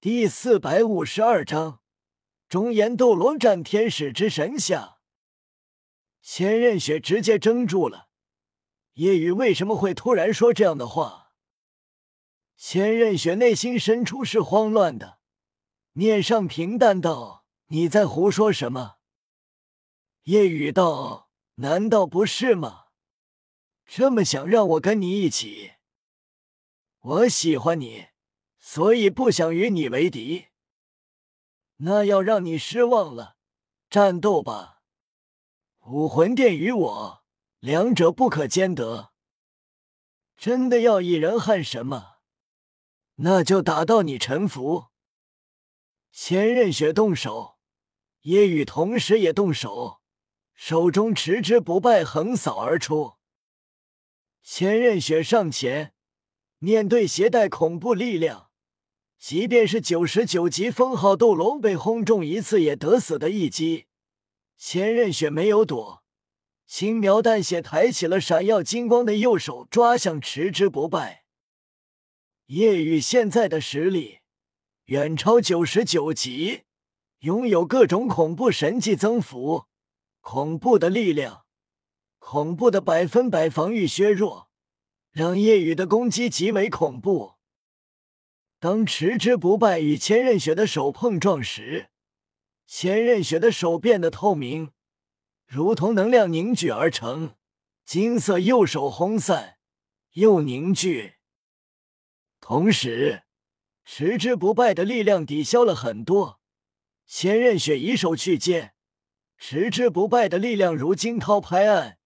[0.00, 1.80] 第四百五十二章
[2.48, 5.00] 中炎斗罗战天使之神下。
[6.22, 8.08] 千仞雪直接怔住了。
[8.92, 11.32] 叶雨为什么会突然说这样的话？
[12.56, 15.18] 千仞雪内心深处是慌乱的，
[15.90, 18.98] 面上平淡道：“你在胡说什么？”
[20.30, 21.28] 叶雨道
[21.58, 22.84] ：“难道不是吗？
[23.84, 25.72] 这么想让我跟你一起？
[27.00, 28.06] 我喜欢你。”
[28.70, 30.48] 所以不想与你为敌，
[31.76, 33.38] 那要让你失望了。
[33.88, 34.82] 战斗吧，
[35.86, 37.24] 武魂殿与我，
[37.60, 39.14] 两者不可兼得。
[40.36, 42.18] 真的要一人撼什么？
[43.14, 44.88] 那就打到你臣服。
[46.12, 47.56] 千仞雪动手，
[48.20, 50.02] 夜雨同时也动手，
[50.52, 53.14] 手中持之不败横扫而出。
[54.42, 55.94] 千仞雪上前，
[56.58, 58.47] 面对携带恐怖力量。
[59.18, 63.86] 即便是九十九级封号斗龙被轰中一次也得死的一击，
[64.56, 66.04] 千仞雪没有躲，
[66.66, 71.24] 轻描淡写抬起了闪耀金光的右手抓向持之不败。
[72.46, 74.20] 夜雨现在的实力
[74.84, 76.62] 远超九十九级，
[77.18, 79.64] 拥有各种恐怖神技增幅、
[80.20, 81.44] 恐怖的力量、
[82.18, 84.48] 恐怖的百分百防御削弱，
[85.10, 87.37] 让夜雨的攻击极为恐怖。
[88.60, 91.90] 当持之不败与千仞雪的手碰撞时，
[92.66, 94.72] 千仞雪的手变得透明，
[95.46, 97.36] 如同能量凝聚而成。
[97.84, 99.58] 金色右手轰散，
[100.14, 101.14] 又凝聚。
[102.40, 103.22] 同时，
[103.84, 106.40] 持之不败的力量抵消了很多。
[107.06, 108.72] 千仞雪以手去接，
[109.38, 111.98] 持之不败的力量如惊涛拍岸，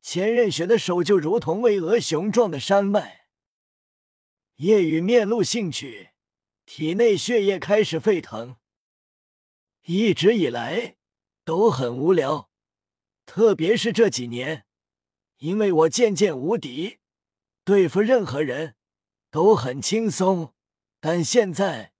[0.00, 3.23] 千仞雪的手就如同巍峨雄壮的山脉。
[4.56, 6.10] 夜雨面露兴趣，
[6.64, 8.56] 体内血液开始沸腾。
[9.86, 10.96] 一直以来
[11.44, 12.50] 都很无聊，
[13.26, 14.64] 特别是这几年，
[15.38, 16.98] 因为我渐渐无敌，
[17.64, 18.76] 对付任何人
[19.30, 20.54] 都很轻松。
[21.00, 21.92] 但现在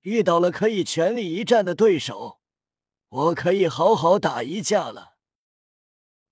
[0.00, 2.40] 遇到了可以全力一战的对手，
[3.08, 5.18] 我可以好好打一架了。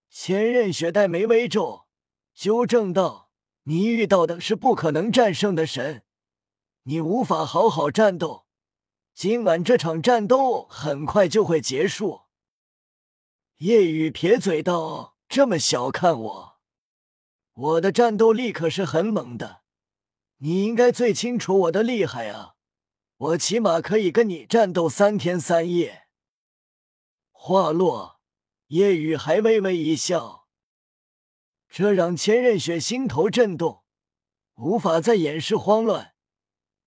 [0.08, 1.86] 千仞雪黛眉微皱，
[2.34, 3.25] 纠正道。
[3.68, 6.04] 你遇到的是不可能战胜的神，
[6.84, 8.46] 你无法好好战斗。
[9.12, 12.22] 今晚这场战斗很快就会结束。
[13.56, 16.58] 夜雨撇嘴道：“这么小看我，
[17.54, 19.62] 我的战斗力可是很猛的。
[20.36, 22.54] 你应该最清楚我的厉害啊！
[23.16, 26.04] 我起码可以跟你战斗三天三夜。”
[27.32, 28.20] 话落，
[28.68, 30.45] 夜雨还微微一笑。
[31.68, 33.82] 这让千仞雪心头震动，
[34.54, 36.14] 无法再掩饰慌乱，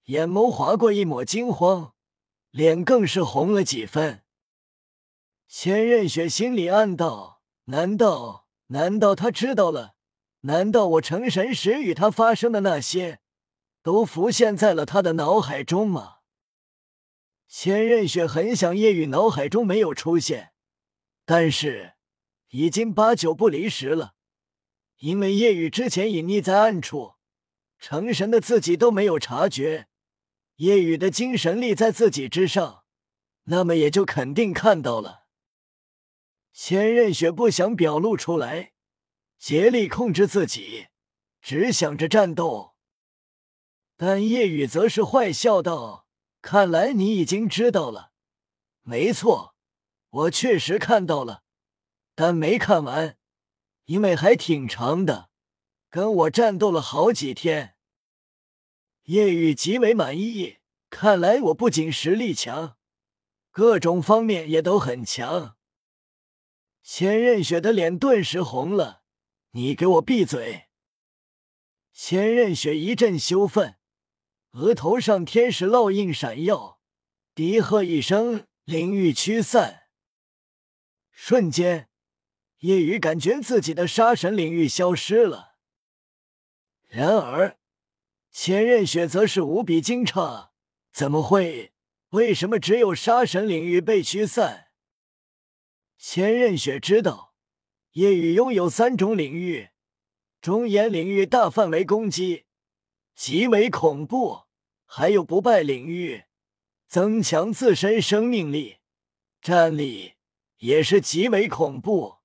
[0.06, 1.94] 眼眸划过一抹惊慌，
[2.52, 4.24] 脸更是红了几分。
[5.48, 9.96] 千仞雪心里暗道：难道难道他知道了？
[10.42, 13.20] 难道我成神时与他发生的那些，
[13.84, 16.20] 都浮现在了他的脑海中吗？
[17.48, 20.54] 千仞雪很想夜雨脑海中没有出现，
[21.26, 21.96] 但是
[22.50, 24.14] 已经八九不离十了。
[25.00, 27.16] 因为夜雨之前隐匿在暗处，
[27.80, 29.88] 成神的自己都没有察觉，
[30.56, 32.84] 夜雨的精神力在自己之上，
[33.46, 35.28] 那么也就肯定看到了。
[36.52, 38.74] 千仞雪不想表露出来，
[39.38, 40.88] 竭力控制自己，
[41.42, 42.76] 只想着战斗。
[43.96, 46.08] 但夜雨则是坏笑道
[46.42, 48.12] ：“看来你已经知道了。
[48.82, 49.56] 没错，
[50.10, 51.44] 我确实看到了，
[52.16, 53.16] 但没看完。”
[53.90, 55.32] 因为还挺长的，
[55.90, 57.76] 跟我战斗了好几天。
[59.06, 60.58] 叶雨极为满意，
[60.92, 62.78] 看来我不仅实力强，
[63.50, 65.58] 各种方面也都很强。
[66.84, 69.02] 千仞雪的脸顿时红了，
[69.54, 70.68] 你给我闭嘴！
[71.92, 73.78] 千仞雪一阵羞愤，
[74.52, 76.80] 额头上天使烙印闪耀，
[77.34, 79.88] 低喝一声：“灵域驱散！”
[81.10, 81.89] 瞬间。
[82.60, 85.56] 夜雨感觉自己的杀神领域消失了，
[86.88, 87.58] 然而
[88.32, 90.50] 千仞雪则是无比惊诧：
[90.92, 91.72] 怎么会？
[92.10, 94.68] 为什么只有杀神领域被驱散？
[95.98, 97.34] 千仞雪知道，
[97.92, 99.70] 夜雨拥有三种领域：
[100.42, 102.46] 中炎领域大范围攻击，
[103.16, 104.48] 极为恐怖；
[104.86, 106.26] 还有不败领域，
[106.88, 108.80] 增强自身生命力，
[109.42, 110.16] 战力
[110.58, 112.19] 也是极为恐怖。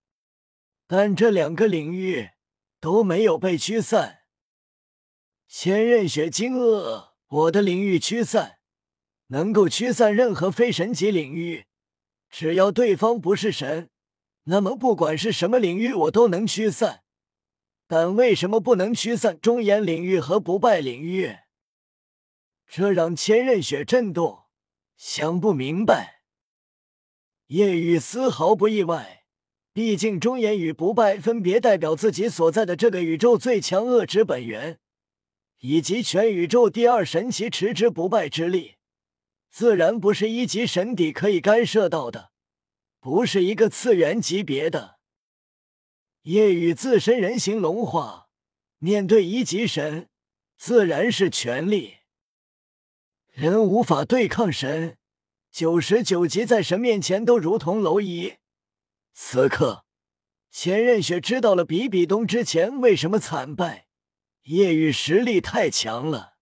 [0.96, 2.30] 但这两个领域
[2.78, 4.20] 都没有被驱散。
[5.48, 8.58] 千仞雪惊愕：“我的领域驱散，
[9.26, 11.66] 能够驱散任何非神级领域。
[12.30, 13.90] 只要对方不是神，
[14.44, 17.02] 那么不管是什么领域，我都能驱散。
[17.88, 21.38] 但为什么不能驱散中炎领域和不败领域？
[22.68, 24.44] 这让千仞雪震动，
[24.96, 26.22] 想不明白。
[27.48, 29.23] 叶雨丝毫不意外，
[29.74, 34.78] 毕竟忠言与不败分别代表自己所在的这个宇宙最强恶之本源，
[35.58, 38.76] 以及全宇宙第二神奇持之不败之力，
[39.50, 42.30] 自然不是一级神邸可以干涉到的，
[43.00, 45.00] 不是一个次元级别的。
[46.22, 48.28] 夜雨自身人形龙化，
[48.78, 50.08] 面对一级神，
[50.56, 51.94] 自然是全力。
[53.32, 54.96] 人无法对抗神，
[55.50, 58.34] 九十九级在神面前都如同蝼蚁。
[59.16, 59.84] 此刻，
[60.50, 63.86] 千仞雪知道了比比东之前为什么惨败，
[64.42, 66.34] 夜雨实力太强了，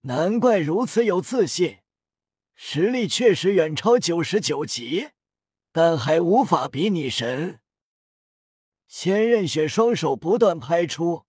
[0.00, 1.78] 难怪如此有自信。
[2.56, 5.10] 实力确实远超九十九级，
[5.70, 7.60] 但还无法比拟神。
[8.88, 11.24] 千仞雪双手不断拍出，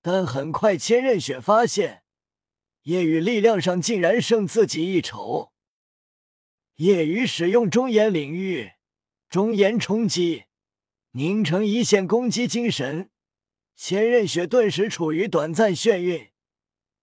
[0.00, 2.02] 但很快千仞雪发现，
[2.82, 5.52] 夜雨力量上竟然胜自己一筹。
[6.76, 8.72] 夜雨使用中炎领域，
[9.30, 10.46] 中炎冲击，
[11.12, 13.10] 凝成一线攻击精神。
[13.76, 16.30] 千仞雪顿时处于短暂眩晕，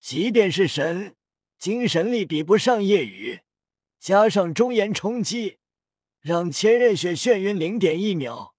[0.01, 1.15] 即便是神，
[1.57, 3.43] 精神力比不上夜雨，
[3.97, 5.59] 加上中炎冲击，
[6.19, 8.55] 让千仞雪眩晕零点一秒。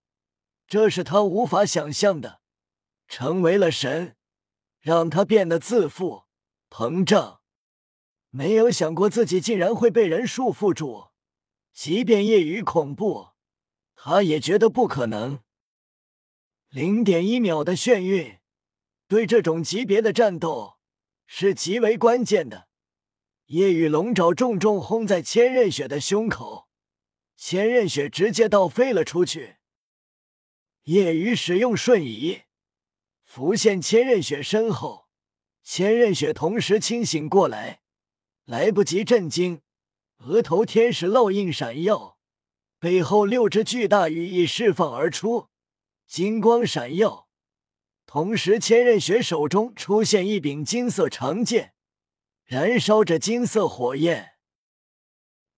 [0.66, 2.40] 这是他无法想象的，
[3.06, 4.16] 成为了神，
[4.80, 6.22] 让他变得自负、
[6.70, 7.42] 膨胀，
[8.30, 11.08] 没有想过自己竟然会被人束缚住。
[11.74, 13.27] 即便夜雨恐怖，
[14.00, 15.40] 他也觉得不可能。
[16.68, 18.38] 零点一秒的眩晕，
[19.08, 20.78] 对这种级别的战斗
[21.26, 22.68] 是极为关键的。
[23.46, 26.68] 夜雨龙爪重重轰在千仞雪的胸口，
[27.36, 29.56] 千仞雪直接倒飞了出去。
[30.84, 32.42] 夜雨使用瞬移，
[33.24, 35.08] 浮现千仞雪身后。
[35.64, 37.82] 千仞雪同时清醒过来，
[38.44, 39.62] 来不及震惊，
[40.18, 42.17] 额头天使烙印闪耀，
[42.78, 45.48] 背后六只巨大羽翼释放而出，
[46.06, 47.28] 金光闪耀。
[48.06, 51.74] 同时，千仞雪手中出现一柄金色长剑，
[52.44, 54.34] 燃烧着金色火焰。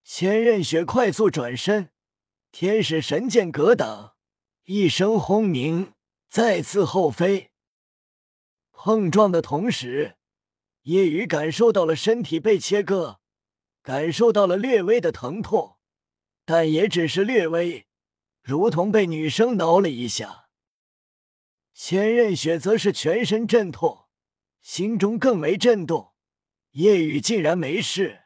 [0.02, 1.90] 千仞雪快速转身，
[2.50, 4.14] 天使神剑格挡。
[4.64, 5.92] 一声轰鸣，
[6.28, 7.50] 再次后飞。
[8.70, 10.16] 碰撞的同时，
[10.82, 13.20] 夜雨感受到了身体被切割，
[13.82, 15.76] 感受到了略微的疼痛，
[16.52, 17.86] 但也只是略微，
[18.42, 20.48] 如同被女生挠了一下。
[21.72, 24.06] 千仞雪则是全身阵痛，
[24.60, 26.12] 心中更为震动。
[26.72, 28.22] 夜雨竟然没事。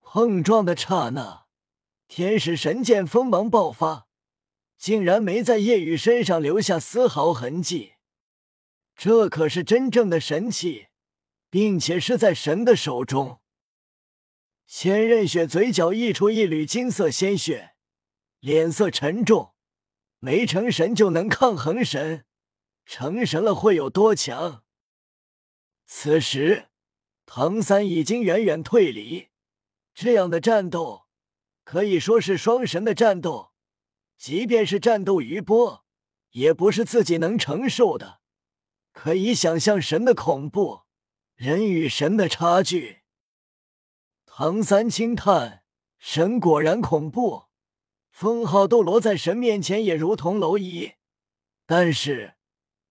[0.00, 1.46] 碰撞的刹那，
[2.08, 4.08] 天使神剑锋芒爆发。
[4.76, 7.92] 竟然没在夜雨身上留下丝毫痕迹，
[8.96, 10.88] 这可是真正的神器，
[11.48, 13.40] 并且是在神的手中。
[14.70, 17.72] 千仞雪嘴角溢出一缕金色鲜血，
[18.38, 19.54] 脸色沉重。
[20.18, 22.26] 没成神就能抗衡神，
[22.84, 24.62] 成神了会有多强？
[25.86, 26.66] 此时，
[27.24, 29.28] 唐三已经远远退离。
[29.94, 31.06] 这样的战斗
[31.64, 33.52] 可以说是双神的战斗。
[34.18, 35.86] 即便是战斗余波，
[36.32, 38.20] 也不是自己能承受的。
[38.92, 40.82] 可以想象神的恐怖，
[41.36, 42.97] 人与神的差距。
[44.40, 45.64] 唐三轻叹：
[45.98, 47.46] 神果然恐怖。
[48.08, 50.92] 封号斗罗在神面前也如同蝼蚁，
[51.66, 52.36] 但是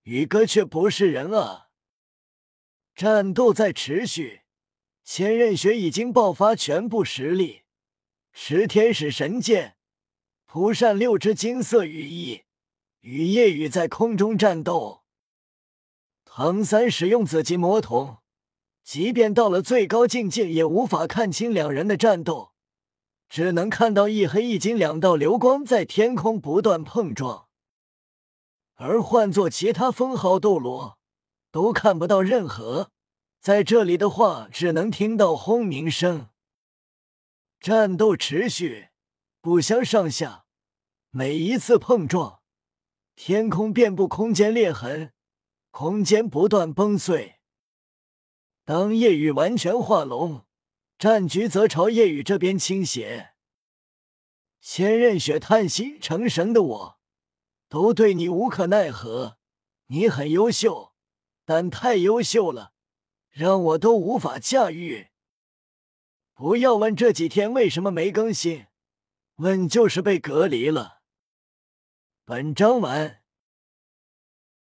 [0.04, 1.70] 宇哥却不是人啊！
[2.94, 4.42] 战斗在持续，
[5.06, 7.62] 千仞雪已经爆发全部实力，
[8.34, 9.78] 十天使神剑。
[10.48, 12.44] 蒲扇六只金色羽翼，
[13.00, 15.06] 与夜雨在空中战斗。
[16.26, 18.18] 唐三使用紫极魔瞳，
[18.88, 22.54] 即便到了最高境界，也无法看清两人的战斗，
[23.28, 27.50] 只能看到一黑一金两道流光在天空不断碰撞。
[28.76, 30.98] 而换做其他封号斗罗，
[31.52, 32.90] 都看不到任何。
[33.42, 36.30] 在这里的话，只能听到轰鸣声。
[37.60, 38.88] 战斗持续。
[39.42, 40.46] 不相上下，
[41.10, 42.40] 每一次碰撞，
[43.18, 45.12] 天空遍布空间裂痕，
[45.72, 47.37] 空间不断崩碎。
[48.68, 50.46] 当夜雨完全化龙，
[51.00, 53.30] 战局则朝夜雨这边倾斜。
[54.60, 57.00] 千仞雪叹息：“成神的我，
[57.70, 59.38] 都对你无可奈何。
[59.86, 60.94] 你很优秀，
[61.46, 62.74] 但太优秀了，
[63.30, 65.12] 让我都无法驾驭。”
[66.36, 68.66] 不要问这几天为什么没更新，
[69.36, 71.00] 问就是被隔离了。
[72.26, 73.17] 本章完。